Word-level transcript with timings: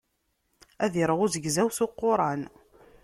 Ad 0.83 0.93
iṛeɣ 1.01 1.19
uzegzaw 1.25 1.69
s 1.77 1.79
uquṛan. 1.85 2.41